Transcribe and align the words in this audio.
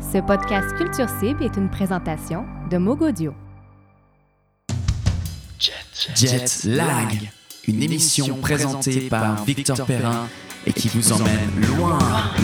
Ce 0.00 0.18
podcast 0.18 0.74
Culture 0.76 1.08
Cible 1.20 1.42
est 1.42 1.56
une 1.56 1.70
présentation 1.70 2.44
de 2.70 2.78
Mogodio. 2.78 3.34
Jet 6.14 6.64
Lag, 6.64 7.30
une 7.66 7.82
émission 7.82 8.36
présentée 8.36 9.08
par 9.08 9.44
Victor 9.44 9.86
Perrin 9.86 10.28
et 10.66 10.72
qui 10.72 10.88
vous 10.88 11.12
emmène 11.12 11.50
loin, 11.76 11.98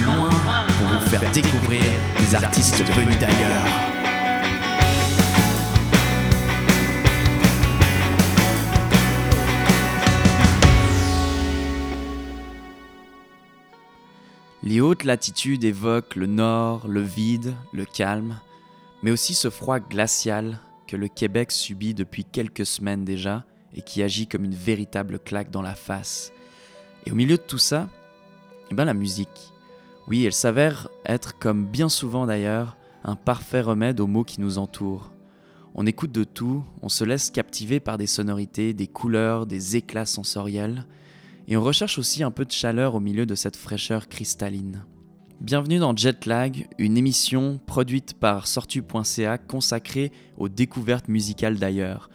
loin 0.05 0.31
pour 0.79 0.89
vous 0.89 1.07
faire 1.09 1.31
découvrir 1.33 1.83
des 2.19 2.35
artistes 2.35 2.85
venus 2.95 3.19
d'ailleurs. 3.19 4.00
Les 14.63 14.83
hautes 14.83 15.05
latitudes 15.05 15.65
évoquent 15.65 16.17
le 16.17 16.27
nord, 16.27 16.87
le 16.87 17.01
vide, 17.01 17.55
le 17.73 17.87
calme, 17.87 18.39
mais 19.03 19.11
aussi 19.11 19.33
ce 19.33 19.49
froid 19.49 19.81
glacial 19.81 20.61
que 20.87 20.97
le 20.97 21.09
Québec 21.09 21.51
subit 21.51 21.95
depuis 21.95 22.25
quelques 22.25 22.67
semaines 22.67 23.05
déjà 23.05 23.47
et 23.75 23.81
qui 23.81 24.03
agit 24.03 24.27
comme 24.27 24.45
une 24.45 24.55
véritable 24.55 25.19
claque 25.19 25.51
dans 25.51 25.63
la 25.63 25.75
face. 25.75 26.33
Et 27.07 27.13
au 27.13 27.15
milieu 27.15 27.39
de 27.39 27.43
tout 27.43 27.57
ça, 27.57 27.89
eh 28.71 28.75
bien 28.75 28.85
la 28.85 28.93
musique. 28.93 29.53
Oui, 30.09 30.27
elle 30.27 30.35
s'avère 30.35 30.89
être, 31.07 31.39
comme 31.39 31.65
bien 31.65 31.89
souvent 31.89 32.27
d'ailleurs, 32.27 32.77
un 33.03 33.17
parfait 33.17 33.63
remède 33.63 33.99
aux 33.99 34.07
maux 34.07 34.25
qui 34.25 34.43
nous 34.43 34.59
entourent. 34.59 35.11
On 35.75 35.87
écoute 35.87 36.13
de 36.13 36.25
tout, 36.25 36.65
on 36.83 36.91
se 36.91 37.05
laisse 37.05 37.31
captiver 37.31 37.81
par 37.81 37.97
des 37.97 38.09
sonorités, 38.09 38.75
des 38.75 38.89
couleurs, 38.89 39.47
des 39.47 39.77
éclats 39.77 40.05
sensoriels, 40.05 40.85
et 41.51 41.57
on 41.57 41.65
recherche 41.65 41.99
aussi 41.99 42.23
un 42.23 42.31
peu 42.31 42.45
de 42.45 42.53
chaleur 42.53 42.95
au 42.95 43.01
milieu 43.01 43.27
de 43.27 43.35
cette 43.35 43.57
fraîcheur 43.57 44.09
cristalline. 44.09 44.85
Bienvenue 45.41 45.81
dans 45.81 45.97
Jetlag, 45.97 46.69
une 46.79 46.97
émission 46.97 47.59
produite 47.67 48.15
par 48.15 48.47
sortu.ca 48.47 49.37
consacrée 49.37 50.13
aux 50.39 50.49
découvertes 50.49 51.09
musicales 51.09 51.59
d'ailleurs. 51.59 52.09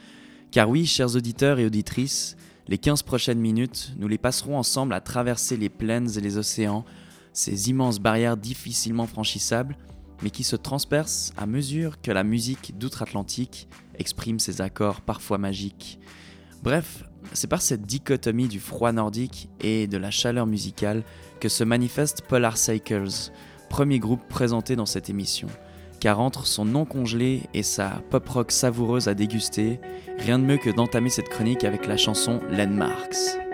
Car 0.52 0.70
oui, 0.70 0.86
chers 0.86 1.18
auditeurs 1.18 1.60
et 1.60 1.66
auditrices, 1.66 2.38
les 2.70 2.78
15 2.78 3.04
prochaines 3.04 3.40
minutes, 3.40 3.94
nous 3.98 4.08
les 4.08 4.18
passerons 4.18 4.58
ensemble 4.58 4.94
à 4.94 5.02
traverser 5.02 5.58
les 5.58 5.70
plaines 5.70 6.10
et 6.18 6.22
les 6.22 6.38
océans, 6.38 6.86
ces 7.34 7.70
immenses 7.70 8.00
barrières 8.00 8.38
difficilement 8.38 9.06
franchissables, 9.06 9.76
mais 10.24 10.30
qui 10.30 10.46
se 10.46 10.56
transpercent 10.56 11.34
à 11.36 11.46
mesure 11.46 12.00
que 12.02 12.12
la 12.12 12.24
musique 12.24 12.78
d'outre-Atlantique 12.78 13.68
exprime 14.00 14.40
ses 14.40 14.62
accords 14.62 15.02
parfois 15.02 15.38
magiques. 15.38 16.00
Bref, 16.64 17.04
c'est 17.34 17.48
par 17.48 17.62
cette 17.62 17.86
dichotomie 17.86 18.48
du 18.48 18.60
froid 18.60 18.92
nordique 18.92 19.50
et 19.62 19.88
de 19.88 19.98
la 19.98 20.12
chaleur 20.12 20.46
musicale 20.46 21.04
que 21.40 21.50
se 21.50 21.64
manifeste 21.64 22.24
Polar 22.28 22.58
Cycles, 22.58 23.32
premier 23.70 24.00
groupe 24.00 24.28
présenté 24.28 24.76
dans 24.76 24.86
cette 24.86 25.10
émission. 25.10 25.48
Car 26.00 26.20
entre 26.20 26.46
son 26.46 26.66
nom 26.66 26.86
congelé 26.86 27.44
et 27.54 27.64
sa 27.64 28.02
pop 28.10 28.28
rock 28.28 28.52
savoureuse 28.52 29.08
à 29.08 29.14
déguster, 29.14 29.80
rien 30.18 30.40
de 30.40 30.44
mieux 30.44 30.58
que 30.58 30.70
d'entamer 30.70 31.10
cette 31.10 31.30
chronique 31.30 31.64
avec 31.64 31.88
la 31.88 31.98
chanson 31.98 32.42
Landmarks. 32.52 33.45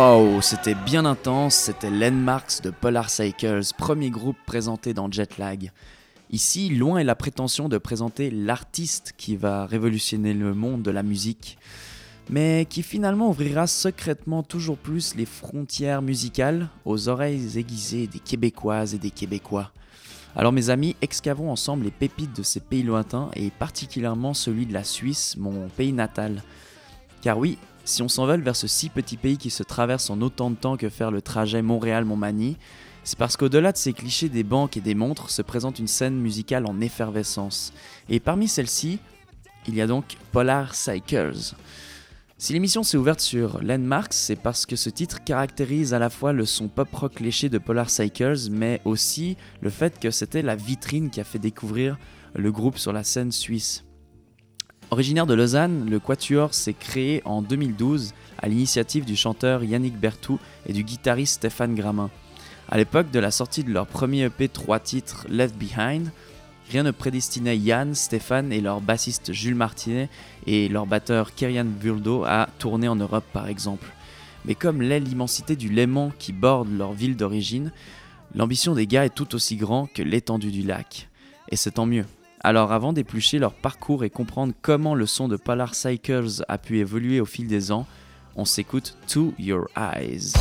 Waouh, 0.00 0.40
c'était 0.40 0.74
bien 0.74 1.04
intense, 1.04 1.54
c'était 1.54 1.90
Landmarks 1.90 2.62
de 2.62 2.70
Polar 2.70 3.10
Cycles, 3.10 3.60
premier 3.76 4.08
groupe 4.08 4.38
présenté 4.46 4.94
dans 4.94 5.12
Jetlag. 5.12 5.72
Ici, 6.30 6.70
loin 6.70 7.00
est 7.00 7.04
la 7.04 7.14
prétention 7.14 7.68
de 7.68 7.76
présenter 7.76 8.30
l'artiste 8.30 9.12
qui 9.18 9.36
va 9.36 9.66
révolutionner 9.66 10.32
le 10.32 10.54
monde 10.54 10.80
de 10.80 10.90
la 10.90 11.02
musique, 11.02 11.58
mais 12.30 12.66
qui 12.70 12.82
finalement 12.82 13.28
ouvrira 13.28 13.66
secrètement 13.66 14.42
toujours 14.42 14.78
plus 14.78 15.16
les 15.16 15.26
frontières 15.26 16.00
musicales 16.00 16.70
aux 16.86 17.10
oreilles 17.10 17.58
aiguisées 17.58 18.06
des 18.06 18.20
Québécoises 18.20 18.94
et 18.94 18.98
des 18.98 19.10
Québécois. 19.10 19.70
Alors 20.34 20.52
mes 20.52 20.70
amis, 20.70 20.96
excavons 21.02 21.50
ensemble 21.50 21.84
les 21.84 21.90
pépites 21.90 22.34
de 22.34 22.42
ces 22.42 22.60
pays 22.60 22.84
lointains 22.84 23.28
et 23.36 23.50
particulièrement 23.50 24.32
celui 24.32 24.64
de 24.64 24.72
la 24.72 24.84
Suisse, 24.84 25.36
mon 25.36 25.68
pays 25.68 25.92
natal. 25.92 26.42
Car 27.20 27.36
oui, 27.36 27.58
si 27.84 28.02
on 28.02 28.08
s'envole 28.08 28.42
vers 28.42 28.56
ce 28.56 28.66
si 28.66 28.88
petit 28.88 29.16
pays 29.16 29.38
qui 29.38 29.50
se 29.50 29.62
traverse 29.62 30.10
en 30.10 30.20
autant 30.20 30.50
de 30.50 30.56
temps 30.56 30.76
que 30.76 30.88
faire 30.88 31.10
le 31.10 31.22
trajet 31.22 31.62
Montréal-Montmagny, 31.62 32.56
c'est 33.04 33.18
parce 33.18 33.36
qu'au-delà 33.36 33.72
de 33.72 33.76
ces 33.76 33.92
clichés 33.92 34.28
des 34.28 34.44
banques 34.44 34.76
et 34.76 34.80
des 34.80 34.94
montres 34.94 35.30
se 35.30 35.42
présente 35.42 35.78
une 35.78 35.88
scène 35.88 36.16
musicale 36.16 36.66
en 36.66 36.80
effervescence. 36.80 37.72
Et 38.08 38.20
parmi 38.20 38.46
celles-ci, 38.46 38.98
il 39.66 39.74
y 39.74 39.80
a 39.80 39.86
donc 39.86 40.16
Polar 40.32 40.74
Cycles. 40.74 41.54
Si 42.38 42.52
l'émission 42.54 42.82
s'est 42.82 42.96
ouverte 42.96 43.20
sur 43.20 43.62
Landmarks, 43.62 44.14
c'est 44.14 44.36
parce 44.36 44.64
que 44.64 44.76
ce 44.76 44.88
titre 44.88 45.22
caractérise 45.22 45.92
à 45.92 45.98
la 45.98 46.08
fois 46.08 46.32
le 46.32 46.46
son 46.46 46.68
pop-rock 46.68 47.20
léché 47.20 47.50
de 47.50 47.58
Polar 47.58 47.90
Cycles, 47.90 48.50
mais 48.50 48.80
aussi 48.84 49.36
le 49.60 49.68
fait 49.68 49.98
que 49.98 50.10
c'était 50.10 50.40
la 50.40 50.56
vitrine 50.56 51.10
qui 51.10 51.20
a 51.20 51.24
fait 51.24 51.38
découvrir 51.38 51.98
le 52.34 52.50
groupe 52.50 52.78
sur 52.78 52.92
la 52.92 53.04
scène 53.04 53.32
suisse. 53.32 53.84
Originaire 54.92 55.26
de 55.26 55.34
Lausanne, 55.34 55.88
le 55.88 56.00
Quatuor 56.00 56.52
s'est 56.52 56.74
créé 56.74 57.22
en 57.24 57.42
2012 57.42 58.12
à 58.38 58.48
l'initiative 58.48 59.04
du 59.04 59.14
chanteur 59.14 59.62
Yannick 59.62 59.96
Bertou 59.96 60.40
et 60.66 60.72
du 60.72 60.82
guitariste 60.82 61.34
Stéphane 61.34 61.76
Gramin. 61.76 62.10
À 62.68 62.76
l'époque 62.76 63.12
de 63.12 63.20
la 63.20 63.30
sortie 63.30 63.62
de 63.62 63.72
leur 63.72 63.86
premier 63.86 64.24
EP 64.24 64.48
3 64.48 64.80
titres 64.80 65.26
Left 65.28 65.54
Behind, 65.56 66.10
rien 66.72 66.82
ne 66.82 66.90
prédestinait 66.90 67.56
Yann, 67.56 67.94
Stéphane 67.94 68.52
et 68.52 68.60
leur 68.60 68.80
bassiste 68.80 69.32
Jules 69.32 69.54
Martinet 69.54 70.08
et 70.48 70.68
leur 70.68 70.86
batteur 70.86 71.36
Kerian 71.36 71.66
Burdo 71.66 72.24
à 72.24 72.48
tourner 72.58 72.88
en 72.88 72.96
Europe 72.96 73.26
par 73.32 73.46
exemple. 73.46 73.86
Mais 74.44 74.56
comme 74.56 74.82
l'est 74.82 74.98
l'immensité 74.98 75.54
du 75.54 75.68
Léman 75.68 76.10
qui 76.18 76.32
borde 76.32 76.68
leur 76.68 76.94
ville 76.94 77.16
d'origine, 77.16 77.70
l'ambition 78.34 78.74
des 78.74 78.88
gars 78.88 79.04
est 79.04 79.14
tout 79.14 79.36
aussi 79.36 79.54
grand 79.54 79.86
que 79.86 80.02
l'étendue 80.02 80.50
du 80.50 80.62
lac. 80.62 81.08
Et 81.48 81.54
c'est 81.54 81.72
tant 81.72 81.86
mieux. 81.86 82.06
Alors 82.42 82.72
avant 82.72 82.92
d'éplucher 82.92 83.38
leur 83.38 83.52
parcours 83.52 84.02
et 84.02 84.10
comprendre 84.10 84.54
comment 84.62 84.94
le 84.94 85.04
son 85.06 85.28
de 85.28 85.36
Polar 85.36 85.74
Cycles 85.74 86.42
a 86.48 86.56
pu 86.56 86.78
évoluer 86.78 87.20
au 87.20 87.26
fil 87.26 87.46
des 87.46 87.70
ans, 87.70 87.86
on 88.34 88.46
s'écoute 88.46 88.96
To 89.08 89.34
Your 89.38 89.68
Eyes. 89.76 90.32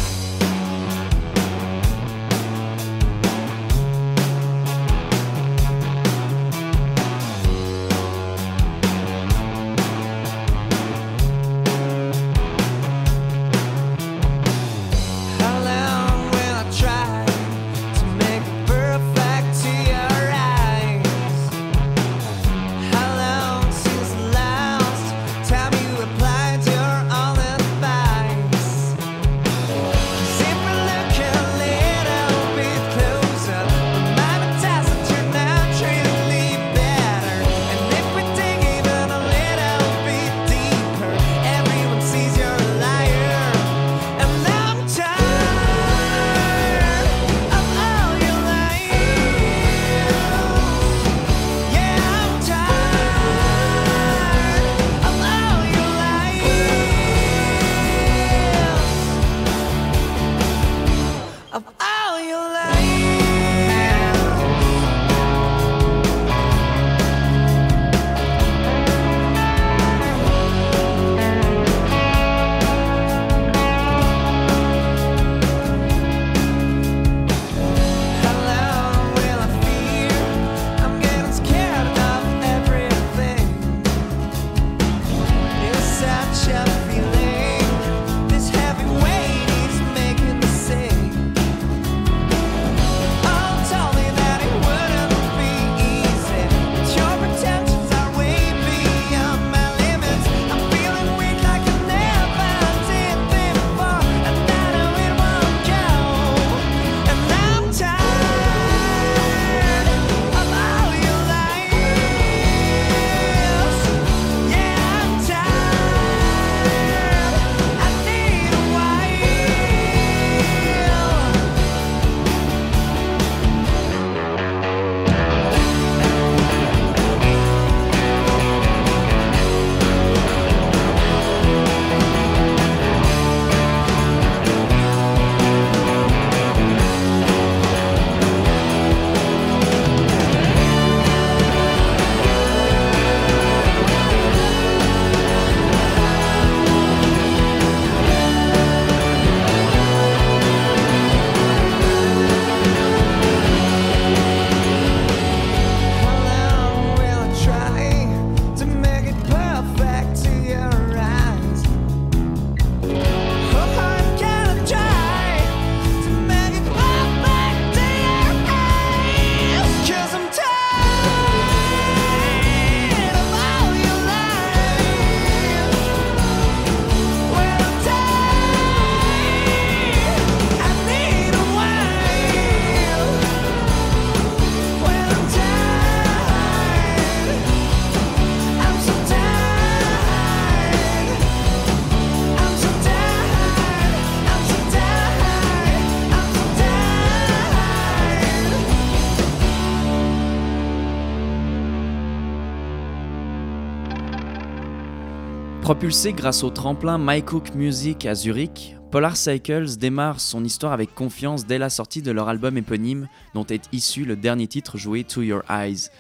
Propulsé 205.70 206.14
grâce 206.14 206.44
au 206.44 206.50
tremplin 206.50 206.98
My 207.00 207.22
Cook 207.22 207.54
Music 207.54 208.08
à 208.08 208.16
Zurich, 208.16 208.76
Polar 208.90 209.16
Cycles 209.16 209.78
démarre 209.78 210.20
son 210.20 210.44
histoire 210.44 210.74
avec 210.74 210.96
confiance 210.96 211.46
dès 211.46 211.60
la 211.60 211.70
sortie 211.70 212.02
de 212.02 212.10
leur 212.10 212.28
album 212.28 212.58
éponyme, 212.58 213.08
dont 213.36 213.46
est 213.46 213.70
issu 213.72 214.04
le 214.04 214.16
dernier 214.16 214.48
titre 214.48 214.80
joué 214.80 215.04
To 215.04 215.22
Your 215.22 215.44
Eyes. 215.48 215.92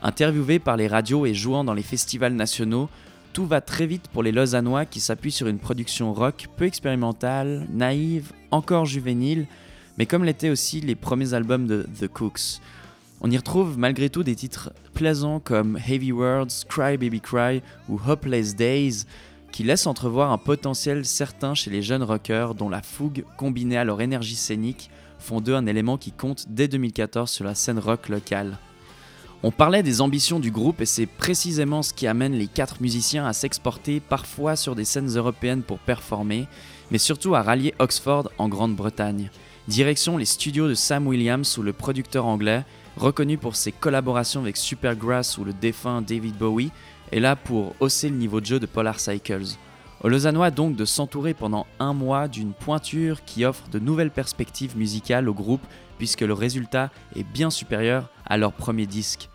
Interviewé 0.00 0.58
par 0.58 0.78
les 0.78 0.86
radios 0.86 1.26
et 1.26 1.34
jouant 1.34 1.62
dans 1.62 1.74
les 1.74 1.82
festivals 1.82 2.32
nationaux, 2.32 2.88
tout 3.34 3.44
va 3.44 3.60
très 3.60 3.86
vite 3.86 4.08
pour 4.14 4.22
les 4.22 4.32
Lausannois 4.32 4.86
qui 4.86 4.98
s'appuient 4.98 5.30
sur 5.30 5.46
une 5.46 5.58
production 5.58 6.14
rock 6.14 6.46
peu 6.56 6.64
expérimentale, 6.64 7.66
naïve, 7.70 8.32
encore 8.50 8.86
juvénile, 8.86 9.46
mais 9.98 10.06
comme 10.06 10.24
l'étaient 10.24 10.48
aussi 10.48 10.80
les 10.80 10.94
premiers 10.94 11.34
albums 11.34 11.66
de 11.66 11.86
The 12.00 12.08
Cooks. 12.08 12.62
On 13.20 13.30
y 13.30 13.36
retrouve 13.36 13.78
malgré 13.78 14.10
tout 14.10 14.22
des 14.22 14.36
titres 14.36 14.72
plaisants 14.94 15.40
comme 15.40 15.78
Heavy 15.88 16.12
Words, 16.12 16.66
Cry 16.68 16.96
Baby 16.96 17.20
Cry 17.20 17.62
ou 17.88 18.00
Hopeless 18.06 18.54
Days, 18.54 19.04
qui 19.50 19.64
laissent 19.64 19.88
entrevoir 19.88 20.30
un 20.30 20.38
potentiel 20.38 21.04
certain 21.04 21.54
chez 21.54 21.70
les 21.70 21.82
jeunes 21.82 22.04
rockers 22.04 22.54
dont 22.54 22.68
la 22.68 22.82
fougue 22.82 23.24
combinée 23.36 23.76
à 23.76 23.84
leur 23.84 24.00
énergie 24.00 24.36
scénique 24.36 24.88
font 25.18 25.40
d'eux 25.40 25.56
un 25.56 25.66
élément 25.66 25.98
qui 25.98 26.12
compte 26.12 26.46
dès 26.48 26.68
2014 26.68 27.28
sur 27.28 27.44
la 27.44 27.56
scène 27.56 27.80
rock 27.80 28.08
locale. 28.08 28.58
On 29.42 29.50
parlait 29.50 29.82
des 29.82 30.00
ambitions 30.00 30.40
du 30.40 30.50
groupe 30.50 30.80
et 30.80 30.86
c'est 30.86 31.06
précisément 31.06 31.82
ce 31.82 31.92
qui 31.92 32.06
amène 32.06 32.34
les 32.34 32.48
quatre 32.48 32.80
musiciens 32.80 33.26
à 33.26 33.32
s'exporter 33.32 34.00
parfois 34.00 34.56
sur 34.56 34.74
des 34.74 34.84
scènes 34.84 35.16
européennes 35.16 35.62
pour 35.62 35.78
performer, 35.78 36.46
mais 36.90 36.98
surtout 36.98 37.34
à 37.34 37.42
rallier 37.42 37.74
Oxford 37.78 38.30
en 38.38 38.48
Grande-Bretagne. 38.48 39.30
Direction 39.68 40.16
les 40.16 40.24
studios 40.24 40.66
de 40.68 40.74
Sam 40.74 41.06
Williams 41.06 41.56
où 41.58 41.62
le 41.62 41.72
producteur 41.72 42.26
anglais, 42.26 42.64
reconnu 42.98 43.38
pour 43.38 43.56
ses 43.56 43.72
collaborations 43.72 44.40
avec 44.40 44.56
Supergrass 44.56 45.38
ou 45.38 45.44
le 45.44 45.52
défunt 45.52 46.02
David 46.02 46.36
Bowie, 46.36 46.70
est 47.12 47.20
là 47.20 47.36
pour 47.36 47.74
hausser 47.80 48.08
le 48.10 48.16
niveau 48.16 48.40
de 48.40 48.46
jeu 48.46 48.60
de 48.60 48.66
Polar 48.66 49.00
Cycles. 49.00 49.56
Aux 50.02 50.08
Lausannois 50.08 50.50
donc 50.50 50.76
de 50.76 50.84
s'entourer 50.84 51.34
pendant 51.34 51.66
un 51.78 51.92
mois 51.92 52.28
d'une 52.28 52.52
pointure 52.52 53.24
qui 53.24 53.44
offre 53.44 53.68
de 53.68 53.78
nouvelles 53.78 54.10
perspectives 54.10 54.76
musicales 54.76 55.28
au 55.28 55.34
groupe 55.34 55.64
puisque 55.96 56.20
le 56.20 56.34
résultat 56.34 56.90
est 57.16 57.24
bien 57.24 57.50
supérieur 57.50 58.08
à 58.26 58.36
leur 58.36 58.52
premier 58.52 58.86
disque. 58.86 59.28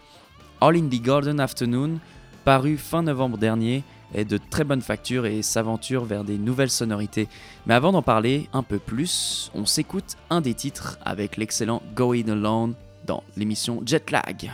All 0.62 0.78
in 0.78 0.88
the 0.88 1.02
Golden 1.02 1.40
Afternoon, 1.40 2.00
paru 2.46 2.78
fin 2.78 3.02
novembre 3.02 3.38
dernier, 3.38 3.84
est 4.14 4.26
de 4.26 4.38
très 4.38 4.64
bonne 4.64 4.82
facture 4.82 5.26
et 5.26 5.42
s'aventure 5.42 6.06
vers 6.06 6.24
des 6.24 6.38
nouvelles 6.38 6.70
sonorités. 6.70 7.28
Mais 7.66 7.74
avant 7.74 7.92
d'en 7.92 8.04
parler 8.04 8.48
un 8.54 8.64
peu 8.64 8.78
plus, 8.78 9.52
on 9.56 9.66
s'écoute 9.66 10.16
un 10.30 10.40
des 10.40 10.54
titres 10.54 10.98
avec 11.04 11.36
l'excellent 11.36 11.82
Going 11.96 12.30
Alone 12.30 12.76
dans 13.06 13.24
l'émission 13.36 13.82
Jetlag. 13.86 14.52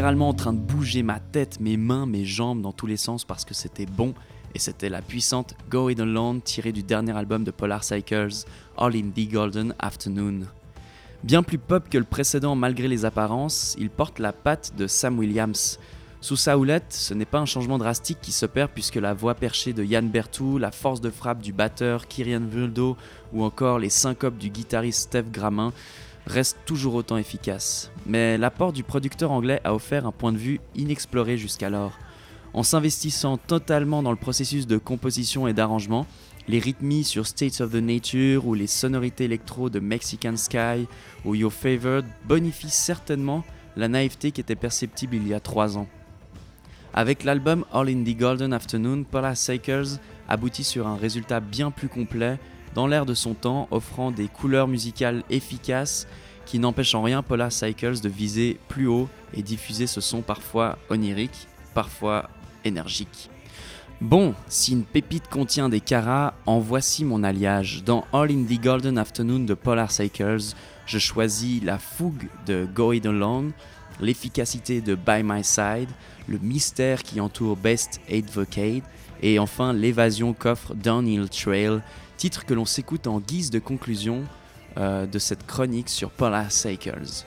Littéralement 0.00 0.30
en 0.30 0.34
train 0.34 0.54
de 0.54 0.58
bouger 0.58 1.02
ma 1.02 1.20
tête, 1.20 1.60
mes 1.60 1.76
mains, 1.76 2.06
mes 2.06 2.24
jambes 2.24 2.62
dans 2.62 2.72
tous 2.72 2.86
les 2.86 2.96
sens 2.96 3.26
parce 3.26 3.44
que 3.44 3.52
c'était 3.52 3.84
bon 3.84 4.14
et 4.54 4.58
c'était 4.58 4.88
la 4.88 5.02
puissante 5.02 5.54
Go 5.68 5.90
It 5.90 6.00
Alone 6.00 6.40
tirée 6.40 6.72
du 6.72 6.82
dernier 6.82 7.14
album 7.14 7.44
de 7.44 7.50
Polar 7.50 7.84
Cycles, 7.84 8.46
All 8.78 8.96
in 8.96 9.10
the 9.14 9.30
Golden 9.30 9.74
Afternoon. 9.78 10.46
Bien 11.22 11.42
plus 11.42 11.58
pop 11.58 11.86
que 11.90 11.98
le 11.98 12.04
précédent 12.04 12.54
malgré 12.54 12.88
les 12.88 13.04
apparences, 13.04 13.76
il 13.78 13.90
porte 13.90 14.20
la 14.20 14.32
patte 14.32 14.72
de 14.74 14.86
Sam 14.86 15.18
Williams. 15.18 15.78
Sous 16.22 16.36
sa 16.36 16.56
houlette, 16.56 16.94
ce 16.94 17.12
n'est 17.12 17.26
pas 17.26 17.40
un 17.40 17.44
changement 17.44 17.76
drastique 17.76 18.22
qui 18.22 18.32
s'opère 18.32 18.70
puisque 18.70 18.96
la 18.96 19.12
voix 19.12 19.34
perchée 19.34 19.74
de 19.74 19.84
Yann 19.84 20.08
Bertou, 20.08 20.56
la 20.56 20.70
force 20.70 21.02
de 21.02 21.10
frappe 21.10 21.42
du 21.42 21.52
batteur 21.52 22.08
Kyrian 22.08 22.46
Vuldo 22.46 22.96
ou 23.34 23.44
encore 23.44 23.78
les 23.78 23.90
syncopes 23.90 24.38
du 24.38 24.48
guitariste 24.48 25.10
Steve 25.10 25.30
Gramin 25.30 25.74
restent 26.26 26.58
toujours 26.66 26.94
autant 26.94 27.16
efficaces. 27.16 27.90
Mais 28.06 28.38
l'apport 28.38 28.72
du 28.72 28.82
producteur 28.82 29.30
anglais 29.30 29.60
a 29.64 29.74
offert 29.74 30.06
un 30.06 30.12
point 30.12 30.32
de 30.32 30.38
vue 30.38 30.60
inexploré 30.74 31.36
jusqu'alors. 31.36 31.98
En 32.52 32.62
s'investissant 32.62 33.36
totalement 33.36 34.02
dans 34.02 34.10
le 34.10 34.16
processus 34.16 34.66
de 34.66 34.76
composition 34.76 35.46
et 35.46 35.52
d'arrangement, 35.52 36.06
les 36.48 36.58
rythmies 36.58 37.04
sur 37.04 37.26
States 37.26 37.60
of 37.60 37.72
the 37.72 37.76
Nature 37.76 38.46
ou 38.46 38.54
les 38.54 38.66
sonorités 38.66 39.24
électro 39.24 39.70
de 39.70 39.78
Mexican 39.78 40.36
Sky 40.36 40.88
ou 41.24 41.34
Your 41.34 41.52
Favored 41.52 42.04
bonifient 42.26 42.70
certainement 42.70 43.44
la 43.76 43.88
naïveté 43.88 44.32
qui 44.32 44.40
était 44.40 44.56
perceptible 44.56 45.14
il 45.16 45.28
y 45.28 45.34
a 45.34 45.40
trois 45.40 45.78
ans. 45.78 45.86
Avec 46.92 47.22
l'album 47.22 47.64
All 47.72 47.88
in 47.88 48.02
the 48.02 48.16
Golden 48.16 48.52
Afternoon, 48.52 49.04
Polar 49.04 49.36
Cycles 49.36 50.00
aboutit 50.28 50.64
sur 50.64 50.88
un 50.88 50.96
résultat 50.96 51.38
bien 51.38 51.70
plus 51.70 51.88
complet, 51.88 52.38
dans 52.74 52.86
l'air 52.86 53.06
de 53.06 53.14
son 53.14 53.34
temps, 53.34 53.68
offrant 53.70 54.10
des 54.10 54.28
couleurs 54.28 54.68
musicales 54.68 55.22
efficaces 55.30 56.06
qui 56.46 56.58
n'empêchent 56.58 56.94
en 56.94 57.02
rien 57.02 57.22
Polar 57.22 57.52
Cycles 57.52 58.00
de 58.00 58.08
viser 58.08 58.58
plus 58.68 58.86
haut 58.86 59.08
et 59.34 59.42
diffuser 59.42 59.86
ce 59.86 60.00
son 60.00 60.22
parfois 60.22 60.78
onirique, 60.88 61.46
parfois 61.74 62.28
énergique. 62.64 63.30
Bon, 64.00 64.34
si 64.48 64.72
une 64.72 64.84
pépite 64.84 65.28
contient 65.28 65.68
des 65.68 65.80
caras, 65.80 66.32
en 66.46 66.58
voici 66.58 67.04
mon 67.04 67.22
alliage. 67.22 67.84
Dans 67.84 68.06
All 68.14 68.32
in 68.32 68.44
the 68.44 68.58
Golden 68.58 68.96
Afternoon 68.96 69.40
de 69.40 69.52
Polar 69.52 69.90
Cycles, 69.90 70.54
je 70.86 70.98
choisis 70.98 71.62
la 71.62 71.78
fougue 71.78 72.28
de 72.46 72.66
Go 72.74 72.94
It 72.94 73.04
Alone, 73.04 73.52
l'efficacité 74.00 74.80
de 74.80 74.94
By 74.94 75.22
My 75.22 75.44
Side, 75.44 75.90
le 76.28 76.38
mystère 76.38 77.02
qui 77.02 77.20
entoure 77.20 77.56
Best 77.56 78.00
Advocate, 78.10 78.84
et 79.22 79.38
enfin 79.38 79.74
l'évasion 79.74 80.32
qu'offre 80.32 80.74
Downhill 80.74 81.28
Trail, 81.28 81.80
titre 82.20 82.44
que 82.44 82.52
l'on 82.52 82.66
s'écoute 82.66 83.06
en 83.06 83.18
guise 83.18 83.48
de 83.48 83.58
conclusion 83.58 84.24
euh, 84.76 85.06
de 85.06 85.18
cette 85.18 85.46
chronique 85.46 85.88
sur 85.88 86.10
Polar 86.10 86.52
Cycles. 86.52 87.24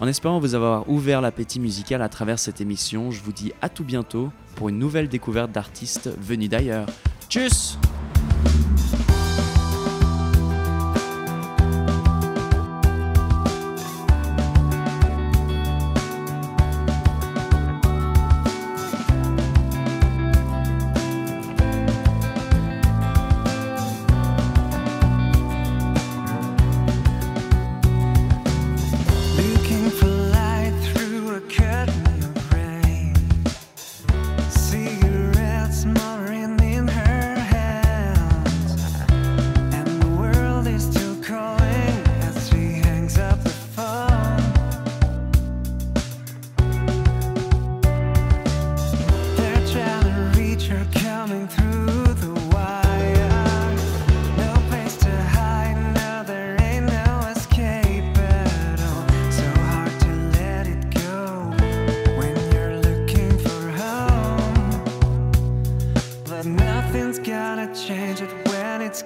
En 0.00 0.06
espérant 0.06 0.38
vous 0.38 0.54
avoir 0.54 0.86
ouvert 0.90 1.22
l'appétit 1.22 1.60
musical 1.60 2.02
à 2.02 2.10
travers 2.10 2.38
cette 2.38 2.60
émission, 2.60 3.10
je 3.10 3.22
vous 3.22 3.32
dis 3.32 3.54
à 3.62 3.70
tout 3.70 3.84
bientôt 3.84 4.30
pour 4.56 4.68
une 4.68 4.78
nouvelle 4.78 5.08
découverte 5.08 5.50
d'artistes 5.50 6.10
venus 6.20 6.50
d'ailleurs. 6.50 6.86
Tchuss 7.30 7.78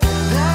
that 0.00 0.47